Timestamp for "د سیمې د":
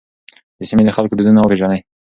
0.59-0.91